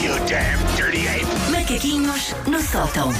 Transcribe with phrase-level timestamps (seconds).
[0.00, 1.26] you damn dirty ape!
[1.50, 3.12] Macaquinhos no sótão.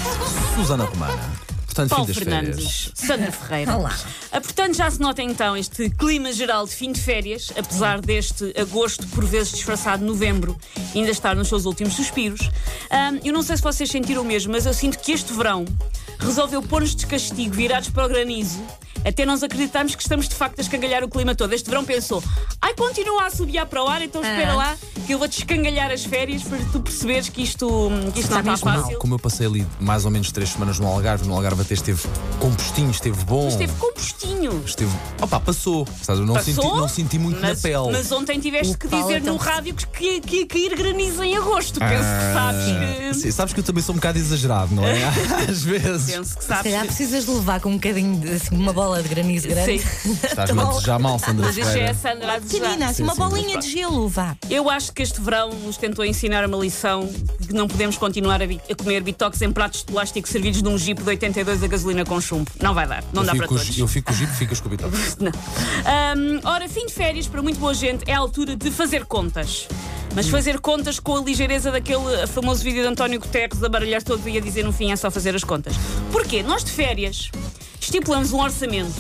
[0.54, 1.42] Susana Romana.
[1.66, 2.92] Portanto, Paulo fim das Fernandes, férias.
[2.94, 3.76] Sandra Ferreira.
[3.76, 3.96] Olá.
[4.30, 8.52] Ah, portanto, já se nota então este clima geral de fim de férias, apesar deste
[8.60, 10.56] agosto, por vezes disfarçado de novembro,
[10.94, 12.50] ainda estar nos seus últimos suspiros.
[12.90, 15.64] Ah, eu não sei se vocês sentiram o mesmo, mas eu sinto que este verão
[16.18, 18.62] resolveu pôr-nos de castigo, virados para o granizo,
[19.04, 21.52] até nós acreditamos que estamos de facto a escangalhar o clima todo.
[21.52, 22.22] Este verão pensou,
[22.60, 24.56] ai, continua a subiar para o ar, então espera Ah.
[24.56, 28.40] lá que eu vou-te escangalhar as férias para tu perceberes que isto, que isto não
[28.40, 28.98] está fácil.
[28.98, 32.00] Como eu passei ali mais ou menos três semanas no Algarve, no Algarve até esteve
[32.38, 33.48] compostinho, esteve bom.
[33.48, 34.62] Esteve compostinho.
[34.64, 34.92] Esteve.
[35.20, 35.86] Opa, passou.
[36.02, 37.92] Sabes, eu não, Passou, senti, não senti muito mas, na pele.
[37.92, 41.36] Mas ontem tiveste O que dizer então- no rádio que, que, que cair granizo em
[41.36, 41.78] agosto.
[41.78, 43.04] Penso que sabes que.
[43.10, 45.02] Ah, Sim, sabes que eu também sou um bocado exagerado, não é?
[45.48, 46.14] Às vezes.
[46.14, 46.62] Penso que Se sabes.
[46.64, 49.78] calhar que- precisas de levar com um bocadinho de assim, uma bola de granizo grande.
[49.78, 50.18] Sim.
[50.24, 51.94] Estás-me a desejar mal, Sandra Mas é a Ferreira.
[51.94, 52.60] Sandra a desejar.
[52.64, 53.20] Pequenina, assim, Sim, uma sim.
[53.20, 54.36] bolinha de gelo, vá.
[54.50, 57.08] Eu acho que este verão nos tentou ensinar uma lição
[57.40, 60.60] de que não podemos continuar a, bi- a comer bitoques em pratos de plástico servidos
[60.60, 62.50] de um jeep de 82 a gasolina com chumbo.
[62.60, 63.02] Não vai dar.
[63.12, 63.78] Não Eu dá para fico, todos.
[63.78, 64.96] eu fico com o jeep, ficas com o bitoque.
[65.20, 65.32] Não.
[65.84, 69.68] Ahm, ora, fim de férias para muito boa gente é a altura de fazer contas.
[70.14, 74.28] Mas fazer contas com a ligeireza daquele famoso vídeo de António Guterres a baralhar todo
[74.28, 75.74] e a dizer no fim é só fazer as contas.
[76.10, 76.42] Porquê?
[76.42, 77.30] Nós de férias
[77.92, 78.94] estipulamos um orçamento,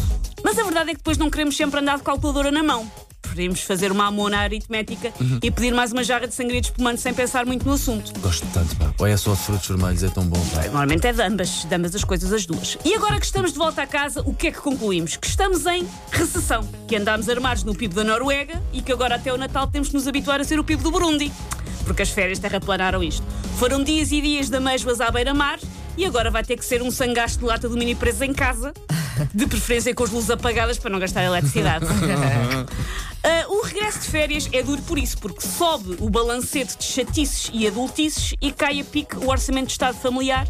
[0.44, 2.86] mas a verdade é que depois não queremos sempre andar de calculadora na mão.
[3.22, 5.10] Preferimos fazer uma amona aritmética
[5.42, 8.12] e pedir mais uma jarra de sangria de espumante sem pensar muito no assunto.
[8.20, 8.92] Gosto tanto, pá.
[8.98, 10.64] Ou é só de frutos vermelhos, é tão bom, pá.
[10.64, 12.76] Normalmente é de ambas, de ambas as coisas, as duas.
[12.84, 15.16] E agora que estamos de volta a casa, o que é que concluímos?
[15.16, 19.32] Que estamos em recessão, que andámos armados no PIB da Noruega e que agora até
[19.32, 21.32] o Natal temos que nos habituar a ser o PIB do Burundi.
[21.86, 23.26] Porque as férias terraplanaram isto.
[23.58, 25.58] Foram dias e dias de amêijoas à beira-mar
[25.96, 28.72] e agora vai ter que ser um sangaste de lata de mini preso em casa,
[29.34, 31.86] de preferência com as luzes apagadas para não gastar eletricidade.
[33.24, 37.50] Ah, o regresso de férias é duro por isso, porque sobe o balancete de chatices
[37.54, 40.44] e adultices e cai a pique o orçamento de Estado familiar,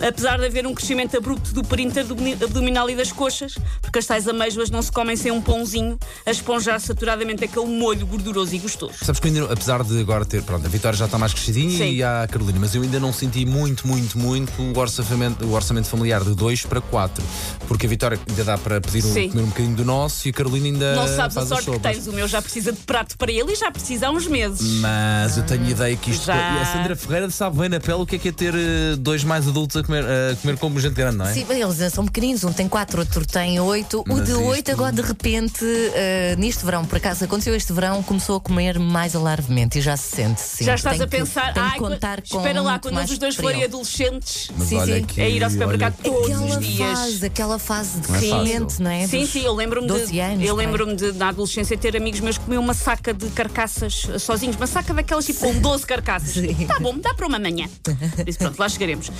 [0.00, 4.06] apesar de haver um crescimento abrupto do perímetro abdomi- abdominal e das coxas, porque as
[4.06, 8.58] tais amêijoas não se comem sem um pãozinho a esponjar saturadamente aquele molho gorduroso e
[8.58, 8.94] gostoso.
[9.02, 11.90] Sabes que ainda, apesar de agora ter, pronto, a Vitória já está mais crescidinha Sim.
[11.92, 15.52] e há a Carolina, mas eu ainda não senti muito, muito, muito o orçamento, o
[15.52, 17.22] orçamento familiar de 2 para 4.
[17.68, 19.28] Porque a Vitória ainda dá para pedir um, Sim.
[19.30, 20.94] comer um bocadinho do nosso e a Carolina ainda.
[20.96, 23.56] não sabes a sorte que tens, o meu já precisa de prato para ele e
[23.56, 24.80] já precisa há uns meses.
[24.80, 26.26] Mas eu tenho ideia que isto.
[26.26, 26.34] Já.
[26.36, 28.96] E a Sandra Ferreira sabe bem na pele o que é que é ter eh,
[28.98, 31.32] dois mais adultos a comer, a comer como gente grande, não é?
[31.32, 34.00] Sim, eles são pequeninos, um tem quatro, outro tem oito.
[34.00, 35.64] O Mas de isto- oito, agora de repente,
[35.94, 39.96] eh, neste verão, por acaso aconteceu este verão, começou a comer mais alarvemente e já
[39.96, 40.40] se sente.
[40.40, 43.34] Sim, já estás Tem a pensar, que ai, contar com espera lá, quando os dois
[43.36, 44.50] forem adolescentes.
[44.56, 45.04] Mas Sim, sim.
[45.04, 45.20] que.
[45.20, 46.98] É ir ao supermercado olha- todos Aquela os dias.
[46.98, 49.06] fase, aquela fase de Não é crescimento, não é?
[49.06, 50.66] Sim, sim, eu lembro-me 12 de, anos, eu pai.
[50.66, 54.56] lembro-me de, na adolescência, ter amigos meus que comiam uma saca de carcaças eh, sozinhos,
[54.56, 56.30] uma saca daquelas tipo com 12 carcaças.
[56.30, 56.66] Sim.
[56.66, 57.68] Tá bom, dá para uma manhã.
[58.24, 59.10] Disse, pronto, lá chegaremos.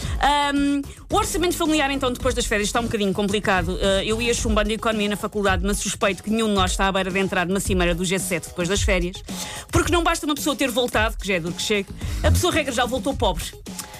[0.56, 0.80] Ahm,
[1.10, 3.78] o orçamento familiar, então, depois das férias, está um bocadinho complicado.
[3.80, 6.92] Ah, eu ia chumbando economia na faculdade, mas suspeito que nenhum de nós está à
[6.92, 9.22] beira de entrar numa cimeira do G7 depois das férias.
[9.70, 11.88] Porque não basta uma pessoa ter voltado, que já é duro que chegue,
[12.22, 13.44] a pessoa, regra, já voltou pobre.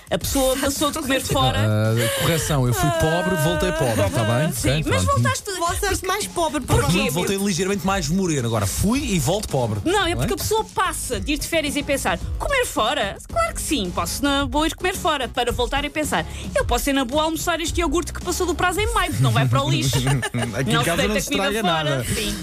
[0.09, 1.59] A pessoa passou de comer fora.
[1.59, 4.53] Ah, correção, eu fui pobre, voltei pobre, está bem?
[4.53, 5.15] Sim, Ok, mas pronto.
[5.22, 5.50] voltaste.
[5.56, 7.11] Voltaste mais pobre Porquê?
[7.11, 8.47] Voltei ligeiramente mais moreno.
[8.47, 9.81] Agora fui e volto pobre.
[9.84, 13.17] Não, é porque a pessoa passa de ir de férias e pensar comer fora?
[13.28, 15.27] Claro que sim, posso na boa ir comer fora.
[15.28, 16.25] Para voltar e pensar,
[16.55, 19.23] eu posso ir na boa almoçar este iogurte que passou do prazo em maio, porque
[19.25, 19.97] não vai para o lixo.
[20.59, 21.91] Aqui não em casa se não deita se comida estraga fora.
[21.97, 22.05] nada.
[22.05, 22.37] Sim.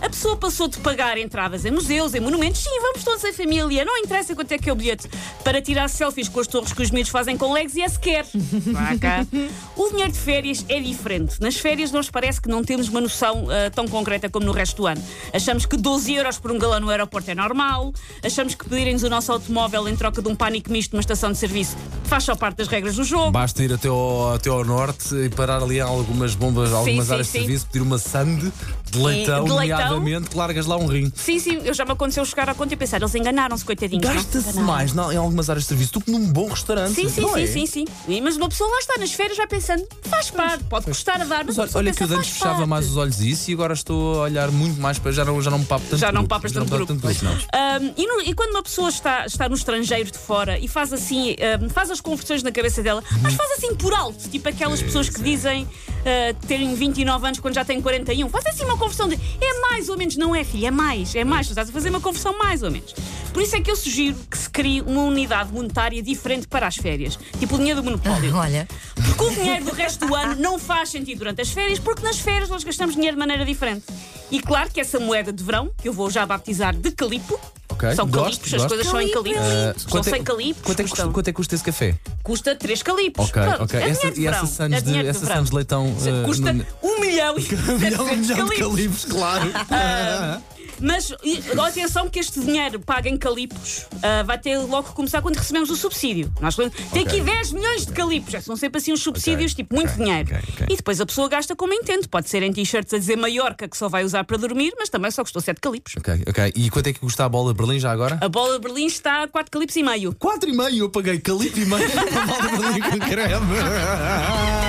[0.00, 3.84] A pessoa passou de pagar entradas em museus, em monumentos, sim, vamos todos em família,
[3.84, 5.08] não interessa quanto é que é o bilhete,
[5.42, 8.26] para tirar selfies com as torres que os miúdos fazem com legs e é sequer.
[8.32, 9.26] Vá cá.
[9.74, 11.40] O dinheiro de férias é diferente.
[11.40, 14.76] Nas férias nós parece que não temos uma noção ah, tão concreta como no resto
[14.76, 15.02] do ano.
[15.32, 17.92] Achamos que 12 euros por um galão no aeroporto é normal,
[18.22, 21.38] achamos que pedirem-nos o nosso automóvel em troca de um pânico misto numa estação de
[21.38, 21.76] serviço
[22.06, 23.30] faz só parte das regras do jogo.
[23.30, 27.26] Basta ir até ao, até ao norte e parar ali algumas bombas, algumas sim, áreas
[27.26, 27.38] de sim.
[27.40, 28.52] serviço, pedir uma sande
[28.90, 29.85] de leitão, de leitão?
[29.90, 31.12] Nomeadamente, que largas lá um rim.
[31.14, 34.04] Sim, sim, eu já me aconteceu chegar à conta e pensar, eles enganaram-se, coitadinhos.
[34.04, 36.94] Gasta-se mais não, em algumas áreas de serviço do que num bom restaurante.
[36.94, 37.46] Sim, sim, sim, é?
[37.46, 37.84] sim, sim.
[38.08, 41.24] E, Mas uma pessoa lá está nas férias vai pensando, faz parte, pode custar a
[41.24, 42.68] dar, mas, Mas olha, pensa, que eu antes fechava parte.
[42.68, 45.12] mais os olhos a isso e agora estou a olhar muito mais para.
[45.12, 46.92] Já não, já não me papo tanto Já não grupo, papas tanto grupo.
[47.22, 47.32] não.
[47.32, 50.92] Ahm, e, no- e quando uma pessoa está, está no estrangeiro de fora e faz
[50.92, 54.82] assim, ahm, faz as conversões na cabeça dela, mas faz assim por alto, tipo aquelas
[54.82, 55.66] pessoas que dizem
[56.06, 59.88] ah, terem 29 anos quando já têm 41, faz assim uma conversão de é mais
[59.88, 62.38] ou menos, não é filho, é mais, é mais, tu estás a fazer uma conversão
[62.38, 62.94] mais ou menos.
[63.32, 66.76] Por isso é que eu sugiro que se crie uma unidade monetária diferente para as
[66.76, 68.36] férias, tipo o dinheiro do monopólio.
[68.36, 72.02] Olha, Porque o dinheiro do resto do ano não faz sentido durante as férias, porque
[72.02, 73.84] nas férias nós gastamos dinheiro de maneira diferente.
[74.30, 77.38] E claro que essa moeda de verão, que eu vou já batizar de calipo,
[77.76, 78.68] Ok, São gosto, calipos, as gosto.
[78.68, 79.42] coisas são em calipos.
[79.42, 80.62] Ah, São sem calipos.
[80.62, 81.94] quanto, é que custa, custam- quanto é que custa esse café?
[82.22, 83.28] Custa 3 calipos.
[83.28, 83.78] Ok, Pronto, ok.
[83.80, 84.38] É Essa, dinheiro de e verão.
[84.38, 85.36] essa Sands é de, dinheiro essa de verão.
[85.36, 85.96] Sands de leitão.
[85.96, 88.58] ah, Custa no- 1 milhão e um milhão, um 700 milhão de calipos.
[88.58, 89.52] calipos, claro.
[90.80, 95.20] Mas e, atenção que este dinheiro pago em calipos ah, vai ter logo que começar
[95.22, 96.32] quando recebemos o subsídio.
[96.40, 97.02] Nós tem Ok.
[97.02, 98.30] aqui 10 milhões de calipos.
[98.32, 100.28] Já São sempre assim uns subsídios, Ok, tipo muito ok, dinheiro.
[100.68, 102.08] E depois a pessoa gasta como entende.
[102.08, 105.10] Pode ser em t-shirts a dizer Maiorca que só vai usar para dormir, mas também
[105.10, 105.94] só custou 7 calipos.
[105.96, 106.52] ok, ok.
[106.54, 108.18] E quanto é que custa a bola de Berlim já agora?
[108.20, 110.14] A bola de Berlim está a 4 calipos e meio.
[110.18, 114.65] 4 e meio, eu paguei calipo e meio a bola de Berlim com creme.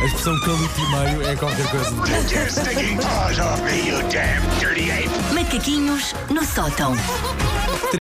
[0.00, 1.90] A expressão calipo e meio é qualquer coisa.
[5.34, 6.94] Macaquinhos no sótão.